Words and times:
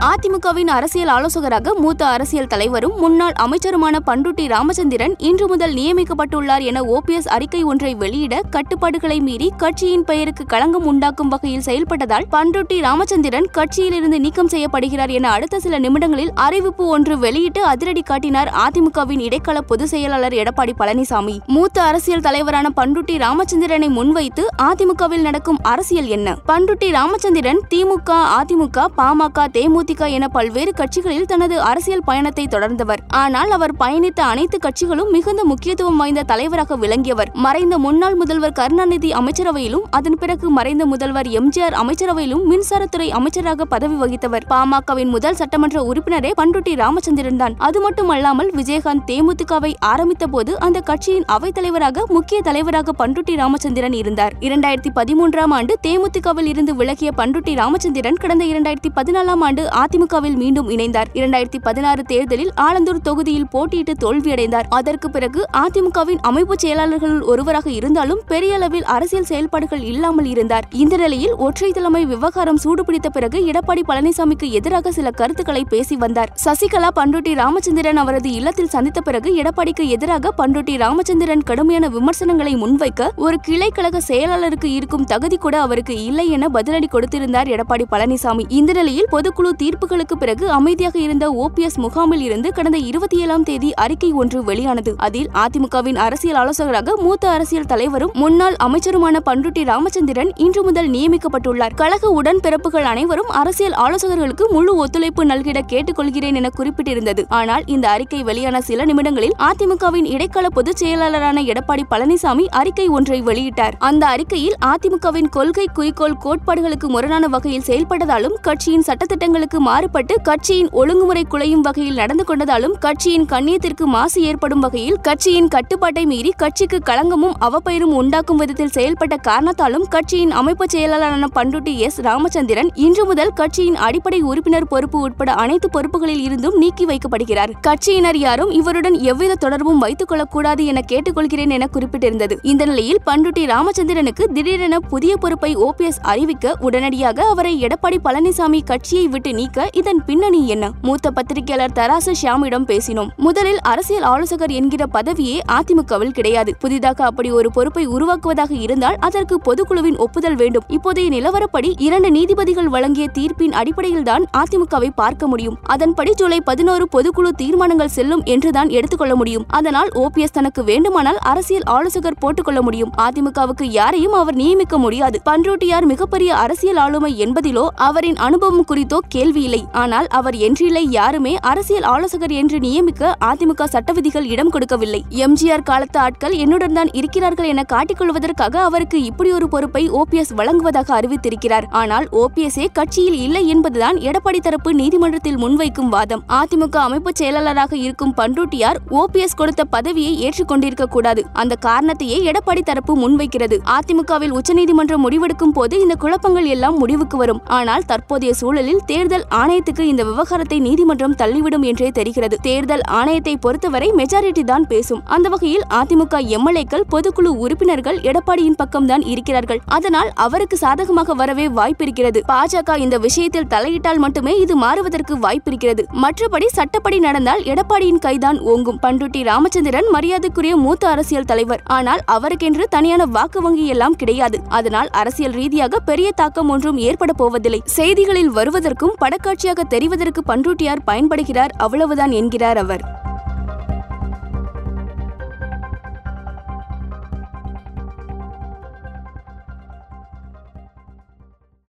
அதிமுகவின் 0.00 0.66
அரசியல் 0.66 1.08
ஆலோசகராக 1.08 1.74
மூத்த 1.74 2.06
அரசியல் 2.06 2.46
தலைவரும் 2.46 2.96
முன்னாள் 2.96 3.32
அமைச்சருமான 3.40 3.96
பண்ருட்டி 4.06 4.48
ராமச்சந்திரன் 4.48 5.14
இன்று 5.18 5.46
முதல் 5.48 5.74
நியமிக்கப்பட்டுள்ளார் 5.74 6.62
என 6.62 6.80
ஓபிஎஸ் 6.80 7.28
அறிக்கை 7.28 7.62
ஒன்றை 7.62 7.94
வெளியிட 7.94 8.40
கட்டுப்பாடுகளை 8.50 9.20
மீறி 9.20 9.52
கட்சியின் 9.56 10.04
பெயருக்கு 10.04 10.46
களங்கம் 10.46 10.86
உண்டாக்கும் 10.86 11.28
வகையில் 11.28 11.62
செயல்பட்டதால் 11.64 12.24
பண்ருட்டி 12.32 12.80
ராமச்சந்திரன் 12.80 13.48
கட்சியிலிருந்து 13.54 14.18
நீக்கம் 14.18 14.48
செய்யப்படுகிறார் 14.48 15.10
என 15.10 15.30
அடுத்த 15.30 15.60
சில 15.60 15.78
நிமிடங்களில் 15.78 16.30
அறிவிப்பு 16.34 16.86
ஒன்று 16.86 17.18
வெளியிட்டு 17.18 17.64
அதிரடி 17.64 18.02
காட்டினார் 18.02 18.52
அதிமுகவின் 18.66 19.20
இடைக்கால 19.20 19.60
பொதுச் 19.60 19.88
செயலாளர் 19.88 20.32
எடப்பாடி 20.32 20.72
பழனிசாமி. 20.78 21.38
மூத்த 21.46 21.82
அரசியல் 21.82 22.20
தலைவரான 22.20 22.68
பண்ருட்டி 22.76 23.18
ராமச்சந்திரனை 23.18 23.88
முன்வைத்து 23.88 24.46
அதிமுகவில் 24.62 25.20
நடக்கும் 25.20 25.58
அரசியல் 25.62 26.06
என்ன? 26.06 26.36
பண்ருட்டி 26.46 26.90
ராமச்சந்திரன் 26.90 27.60
திமுக 27.74 28.10
அதிமுக 28.40 28.86
பாமக 28.98 29.46
தேமுதிக 29.52 29.88
என 29.98 30.28
பல்வேறு 30.28 30.72
கட்சிகளில் 30.72 31.26
தனது 31.26 31.60
அரசியல் 31.60 32.04
பயணத்தை 32.04 32.46
தொடர்ந்தவர். 32.50 32.98
ஆனால் 33.08 33.50
அவர் 33.50 33.76
பயணித்த 33.76 34.20
அனைத்து 34.20 34.58
கட்சிகளும் 34.58 35.10
மிகுந்த 35.10 35.44
முக்கியத்துவம் 35.44 35.96
வாய்ந்த 35.96 36.22
தலைவராக 36.22 36.76
விளங்கியவர். 36.76 37.30
மறைந்த 37.32 37.78
முன்னாள் 37.78 38.14
முதல்வர் 38.14 38.52
கருணாநிதி 38.52 39.10
அமைச்சரவையிலும் 39.10 39.82
அதன் 39.90 40.18
பிறகு 40.18 40.50
மறைந்த 40.50 40.86
முதல்வர் 40.86 41.26
எம்ஜிஆர் 41.26 41.72
அமைச்சரவையிலும் 41.72 42.44
மின்சாரத்துறை 42.50 43.08
அமைச்சராக 43.08 43.64
பதவி 43.64 43.94
வகித்தவர். 43.94 44.42
பாமகவின் 44.50 45.08
முதல் 45.08 45.34
சட்டமன்ற 45.34 45.82
உறுப்பினரே 45.82 46.30
பண்டுட்டி 46.36 46.74
ராமச்சந்திரன் 46.74 47.36
தான். 47.36 47.54
அது 47.58 47.80
மட்டுமல்லாமல் 47.80 48.50
விஜயகாந்த் 48.56 49.04
தேமுதிகவை 49.06 49.74
ஆரம்பித்த 49.78 50.26
போது 50.26 50.60
அந்த 50.60 50.80
கட்சியின் 50.80 51.24
அவைத்தலைவராக 51.32 52.04
முக்கிய 52.06 52.40
தலைவராக 52.40 53.06
பண்டுட்டி 53.06 53.36
ராமச்சந்திரன் 53.36 53.92
இருந்தார். 53.92 54.32
இரண்டாயிரத்தி 54.40 54.90
பதிமூன்றாம் 54.94 55.50
ஆண்டு 55.50 55.78
தேமுதிகவில் 55.86 56.46
இருந்து 56.46 56.74
விலகிய 56.74 57.10
பண்டுட்டி 57.16 57.54
ராமச்சந்திரன் 57.54 58.14
கடந்த 58.14 58.44
இரண்டாயிரத்தி 58.44 58.90
பதினாலாம் 58.94 59.40
ஆண்டு 59.40 59.70
அதிமுகவில் 59.80 60.36
மீண்டும் 60.42 60.68
இணைந்தார். 60.68 61.08
இரண்டாயிரத்தி 61.14 61.58
பதினாறு 61.62 62.02
தேர்தலில் 62.02 62.52
ஆலந்தூர் 62.56 63.02
தொகுதியில் 63.02 63.46
போட்டியிட்டு 63.50 63.92
தோல்வியடைந்தார். 64.04 64.66
அதற்கு 64.68 65.10
பிறகு 65.10 65.40
அதிமுகவின் 65.62 66.20
அமைப்பு 66.20 66.54
செயலாளர்களுள் 66.62 67.22
ஒருவராக 67.22 67.70
இருந்தாலும் 67.70 68.20
பெரிய 68.26 68.54
அளவில் 68.54 68.86
அரசியல் 68.94 69.28
செயல்பாடுகள் 69.30 69.82
இல்லாமல் 69.90 70.24
இருந்தார். 70.24 70.66
இந்த 70.82 70.96
நிலையில் 70.96 71.34
ஒற்றை 71.46 71.70
தலைமை 71.72 72.02
விவகாரம் 72.04 72.60
சூடுபிடித்த 72.64 73.08
பிறகு 73.08 73.38
எடப்பாடி 73.52 73.84
பழனிசாமிக்கு 73.88 74.50
எதிராக 74.50 74.92
சில 74.98 75.10
கருத்துக்களை 75.10 75.64
பேசி 75.64 75.96
வந்தார். 75.96 76.32
சசிகலா 76.44 76.90
பண்டுட்டி 76.98 77.34
ராமச்சந்திரன் 77.34 77.96
அவரது 77.96 78.32
இல்லத்தில் 78.32 78.72
சந்தித்த 78.74 79.00
பிறகு 79.00 79.30
எடப்பாடிக்கு 79.42 79.86
எதிராக 79.88 80.34
பண்டுட்டி 80.42 80.76
ராமச்சந்திரன் 80.76 81.46
கடுமையான 81.52 81.88
விமர்சனங்களை 81.88 82.54
முன்வைக்க 82.56 83.08
ஒரு 83.16 83.38
கிளை 83.48 83.70
கழக 83.70 84.00
செயலாளருக்கு 84.08 84.70
இருக்கும் 84.78 85.04
தகுதி 85.04 85.36
கூட 85.36 85.60
அவருக்கு 85.60 86.04
இல்லை 86.04 86.28
என 86.28 86.48
பதிலடி 86.54 86.90
கொடுத்திருந்தார் 86.92 87.52
எடப்பாடி 87.56 87.86
பழனிசாமி. 87.92 88.44
இந்த 88.48 88.72
நிலையில் 88.72 89.10
பொதுக்குழு 89.10 89.50
தீர்ப்புகளுக்கு 89.70 90.14
பிறகு 90.18 90.50
அமைதியாக 90.50 90.98
இருந்த 90.98 91.30
ஓபிஎஸ் 91.30 91.76
முகாமில் 91.76 92.20
இருந்து 92.20 92.52
கடந்த 92.52 92.78
இருபத்தி 92.78 93.18
ஏழாம் 93.18 93.42
தேதி 93.42 93.74
அறிக்கை 93.74 94.12
ஒன்று 94.12 94.44
வெளியானது. 94.44 94.94
அதில் 94.96 95.28
அதிமுகவின் 95.34 95.96
அரசியல் 95.96 96.36
ஆலோசகராக 96.36 96.96
மூத்த 96.96 97.28
அரசியல் 97.28 97.66
தலைவரும் 97.66 98.10
முன்னாள் 98.14 98.56
அமைச்சருமான 98.62 99.20
பண்ருட்டி 99.26 99.64
ராமச்சந்திரன் 99.64 100.32
இன்று 100.36 100.62
முதல் 100.62 100.90
நியமிக்கப்பட்டுள்ளார். 100.90 101.74
கழக 101.74 102.22
உடன்பிறப்புகள் 102.22 102.82
அனைவரும் 102.82 103.28
அரசியல் 103.28 103.72
ஆலோசகர்களுக்கு 103.72 104.48
முழு 104.50 104.76
ஒத்துழைப்பு 104.76 105.24
நல்கிட 105.24 105.60
கேட்டுக்கொள்கிறேன் 105.68 106.34
என 106.34 106.50
குறிப்பிட்டிருந்தது. 106.58 107.24
ஆனால் 107.28 107.62
இந்த 107.66 107.88
அறிக்கை 107.88 108.22
வெளியான 108.22 108.60
சில 108.60 108.84
நிமிடங்களில் 108.84 109.36
அதிமுகவின் 109.38 110.04
இடைக்கால 110.04 110.48
பொதுச் 110.48 110.84
செயலாளரான 110.84 111.42
எடப்பாடி 111.42 111.82
பழனிசாமி 111.90 112.46
அறிக்கை 112.46 112.88
ஒன்றை 112.88 113.22
வெளியிட்டார். 113.22 113.72
அந்த 113.78 114.06
அறிக்கையில் 114.06 114.54
அதிமுகவின் 114.66 115.28
கொள்கை 115.28 115.68
குறிக்கோள் 115.74 116.18
கோட்பாடுகளுக்கு 116.24 116.88
முரணான 116.88 117.28
வகையில் 117.28 117.66
செயல்பட்டதாலும் 117.66 118.34
கட்சியின் 118.42 118.84
சட்டத்திட்டங்களுக்கு 118.86 119.59
மாறுபட்டு 119.60 120.14
கட்சியின் 120.22 120.68
ஒழுங்குமுறை 120.72 121.24
குலையும் 121.28 121.60
வகையில் 121.60 121.94
நடந்து 121.94 122.24
கொண்டதாலும் 122.24 122.74
கட்சியின் 122.78 123.24
கண்ணியத்திற்கு 123.24 123.84
மாசு 123.86 124.22
ஏற்படும் 124.22 124.60
வகையில் 124.60 124.98
கட்சியின் 125.00 125.48
கட்டுப்பாட்டை 125.48 126.06
மீறி 126.06 126.30
கட்சிக்கு 126.36 126.78
களங்கமும் 126.84 127.34
அவப்பெயரும் 127.40 127.94
உண்டாக்கும் 127.94 128.36
விதத்தில் 128.36 128.72
செயல்பட்ட 128.74 129.16
காரணத்தாலும் 129.22 129.86
கட்சியின் 129.88 130.30
அமைப்பு 130.30 130.66
செயலாளரான 130.72 131.28
பண்டுட்டி 131.34 131.76
எஸ் 131.76 132.00
ராமச்சந்திரன் 132.00 132.70
இன்று 132.74 133.04
முதல் 133.04 133.32
கட்சியின் 133.32 133.76
அடிப்படை 133.76 134.20
உறுப்பினர் 134.22 134.68
பொறுப்பு 134.68 135.00
உட்பட 135.00 135.32
அனைத்து 135.34 135.68
பொறுப்புகளில் 135.68 136.22
இருந்தும் 136.22 136.58
நீக்கி 136.58 136.86
வைக்கப்படுகிறார் 136.86 137.54
கட்சியினர் 137.62 138.16
யாரும் 138.16 138.50
இவருடன் 138.50 138.98
எவ்வித 139.02 139.34
தொடர்பும் 139.34 139.78
வைத்துக் 139.78 140.08
கொள்ளக்கூடாது 140.08 140.64
என 140.66 140.84
கேட்டுக்கொள்கிறேன் 140.88 141.50
என 141.50 141.68
குறிப்பிட்டிருந்தது. 141.74 142.36
இந்த 142.42 142.64
நிலையில் 142.64 143.00
பண்டுட்டி 143.06 143.44
ராமச்சந்திரனுக்கு 143.46 144.26
திடீரென 144.32 144.78
புதிய 144.78 145.16
பொறுப்பை 145.16 145.56
ஓபிஎஸ் 145.56 146.00
அறிவிக்க 146.02 146.56
உடனடியாக 146.60 147.26
அவரை 147.26 147.66
எடப்பாடி 147.66 147.98
பழனிசாமி 148.04 148.60
கட்சியை 148.64 149.06
விட்டு 149.08 149.32
நீக்க 149.40 149.68
இதன் 149.72 150.04
பின்னணி 150.04 150.48
என்ன? 150.48 150.70
மூத்த 150.82 151.10
பத்திரிகையாளர் 151.10 151.74
தராசு 151.74 152.12
ஷியாமிடம் 152.22 152.64
பேசினோம். 152.70 153.10
முதலில் 153.16 153.60
அரசியல் 153.62 154.02
ஆலோசகர் 154.02 154.50
என்கிற 154.50 154.86
பதவியே 154.92 155.36
அதிமுகவில் 155.52 156.10
கிடையாது. 156.10 156.56
புதிதாக 156.58 157.04
அப்படி 157.04 157.30
ஒரு 157.30 157.50
பொறுப்பை 157.50 157.88
உருவாக்குவதாக 157.88 158.52
இருந்தால் 158.60 158.96
அதற்கு 159.00 159.36
பொதுக்குழுவின் 159.46 159.96
ஒப்புதல் 159.96 160.34
வேண்டும். 160.34 160.64
இப்போதைய 160.68 161.08
நிலவரப்படி 161.16 161.70
இரண்டு 161.76 162.10
நீதிபதிகள் 162.10 162.68
வழங்கிய 162.68 163.06
தீர்ப்பின் 163.18 163.52
அடிப்படையில் 163.52 164.02
தான் 164.02 164.24
அதிமுகவை 164.40 164.90
பார்க்க 164.94 165.26
முடியும். 165.26 165.56
அதன்படி 165.62 166.14
ஜூலை 166.14 166.40
பதினோரு 166.40 166.86
பொதுக்குழு 166.96 167.32
தீர்மானங்கள் 167.36 167.94
செல்லும் 167.98 168.24
என்றுதான் 168.24 168.68
எடுத்துக்கொள்ள 168.68 169.14
முடியும். 169.14 169.46
அதனால் 169.48 169.92
ஓபிஎஸ் 169.94 170.36
தனக்கு 170.38 170.64
வேண்டுமானால் 170.64 171.20
அரசியல் 171.32 171.68
ஆலோசகர் 171.76 172.20
போட்டுக்கொள்ள 172.20 172.62
முடியும். 172.62 172.92
அதிமுகவுக்கு 172.98 173.68
யாரையும் 173.78 174.12
அவர் 174.12 174.34
நியமிக்க 174.34 174.78
முடியாது. 174.78 175.20
பன்ரோட்டியார் 175.30 175.84
மிகப்பெரிய 175.84 176.36
அரசியல் 176.36 176.76
ஆளுமை 176.76 177.14
என்பதிலோ 177.26 177.66
அவரின் 177.88 178.16
அனுபவம் 178.16 178.64
குறித்தோ 178.64 178.98
கேள்வி 179.08 179.28
இல்லை 179.36 179.60
ஆனால் 179.72 180.06
அவர் 180.18 180.36
என்றில்லை 180.46 180.84
யாருமே 180.90 181.32
அரசியல் 181.50 181.86
ஆலோசகர் 181.92 182.34
என்று 182.40 182.58
நியமிக்க 182.58 183.12
அதிமுக 183.30 183.64
சட்ட 183.64 183.92
விதிகள் 183.92 184.26
இடம் 184.26 184.50
கொடுக்கவில்லை. 184.50 185.00
எம்ஜிஆர் 185.24 185.66
காலத்து 185.70 185.98
ஆட்கள் 185.98 186.32
என்னுடன் 186.32 186.72
தான் 186.72 186.90
இருக்கிறார்கள் 186.92 187.48
என 187.52 187.64
காட்டிக்கொள்வதற்காக 187.72 188.54
அவருக்கு 188.68 188.98
இப்படி 189.02 189.32
ஒரு 189.32 189.48
பொறுப்பை 189.48 189.90
ஓபிஎஸ் 190.00 190.32
வழங்குவதாக 190.40 190.94
அறிவித்திருக்கிறார். 190.98 191.68
ஆனால் 191.80 192.06
ஓபிஎஸ்ஏ 192.22 192.66
கட்சியில் 192.72 193.18
இல்லை 193.26 193.48
என்பதுதான் 193.48 193.96
எடப்பாடி 193.96 194.40
தரப்பு 194.40 194.74
நீதிமன்றத்தில் 194.74 195.38
முன்வைக்கும் 195.44 195.92
வாதம். 195.94 196.24
அதிமுக 196.40 196.76
அமைப்பு 196.86 197.12
செயலாளராக 197.20 197.76
இருக்கும் 197.76 198.14
பண்ருட்டியார் 198.20 198.80
ஓபிஎஸ் 199.00 199.38
கொடுத்த 199.40 199.64
பதவியை 199.64 200.12
ஏற்றுக்கொண்டிருக்க 200.26 200.84
கூடாது 200.84 201.24
அந்த 201.32 201.56
காரணத்தையே 201.66 202.18
எடப்பாடி 202.30 202.62
தரப்பு 202.62 202.92
முன்வைக்கிறது. 203.02 203.58
அதிமுகவில் 203.76 204.34
உச்சநீதிமன்றம் 204.38 205.04
முடிவெடுக்கும் 205.06 205.54
போது 205.58 205.80
இந்த 205.80 205.94
குழப்பங்கள் 205.94 206.48
எல்லாம் 206.54 206.78
முடிவுக்கு 206.78 207.16
வரும். 207.16 207.42
ஆனால் 207.58 207.86
தற்போதைய 207.90 208.32
சூழலில் 208.40 208.82
தேர்தல் 208.90 209.19
ஆணையத்துக்கு 209.40 209.84
இந்த 209.92 210.04
விவகாரத்தை 210.04 210.58
நீதிமன்றம் 210.60 211.16
தள்ளிவிடும் 211.22 211.64
என்றே 211.70 211.90
தெரிகிறது. 211.98 212.36
தேர்தல் 212.48 212.84
ஆணையத்தை 212.98 213.34
பொறுத்தவரை 213.44 213.88
மெஜாரிட்டி 214.00 214.44
தான் 214.44 214.66
பேசும். 214.72 215.02
அந்த 215.16 215.28
வகையில் 215.28 215.64
அதிமுக 215.80 216.20
எம்எல்ஏக்கள் 216.36 216.86
பொதுக்குழு 216.94 217.32
உறுப்பினர்கள் 217.44 217.98
எடப்பாடியின் 218.10 218.58
பக்கம்தான் 218.62 219.04
இருக்கிறார்கள். 219.12 219.60
அதனால் 219.66 220.10
அவருக்கு 220.26 220.56
சாதகமாக 220.56 221.14
வரவே 221.14 221.48
வாய்ப்பிருக்கிறது. 221.48 222.22
பாஜக 222.32 222.78
இந்த 222.84 222.98
விஷயத்தில் 222.98 223.48
தலையிட்டால் 223.54 223.98
மட்டுமே 223.98 224.34
இது 224.38 224.56
மாறுவதற்கு 224.56 225.16
வாய்ப்பிருக்கிறது. 225.26 225.84
மற்றபடி 226.04 226.46
சட்டப்படி 226.58 226.98
நடந்தால் 226.98 227.42
எடப்பாடியின் 227.52 228.02
கைதான் 228.06 228.38
ஓங்கும். 228.52 228.80
பண்டுட்டி 228.86 229.22
ராமச்சந்திரன் 229.22 229.88
மரியாதைக்குரிய 229.96 230.56
மூத்த 230.56 230.88
அரசியல் 230.88 231.28
தலைவர். 231.32 231.62
ஆனால் 231.78 232.02
அவருக்கென்று 232.16 232.66
தனியான 232.68 233.06
வாக்கு 233.16 233.40
வங்கி 233.42 233.66
எல்லாம் 233.66 233.96
கிடையாது. 233.96 234.38
அதனால் 234.48 234.88
அரசியல் 235.00 235.36
ரீதியாக 235.40 235.78
பெரிய 235.88 236.08
தாக்கம் 236.20 236.48
ஒன்றும் 236.48 236.78
ஏற்பட 236.88 237.12
போவதில்லை. 237.12 237.62
செய்திகளில் 237.76 238.30
வருவதற்கும் 238.30 238.94
படக்காட்சியாக 239.10 239.60
தெரிவதற்கு 239.68 240.20
பண்ருட்டியார் 240.26 240.82
பயன்படுகிறார் 240.84 241.52
அவ்வளவுதான் 241.56 242.10
என்கிறார் 242.10 242.56
அவர். 242.56 242.82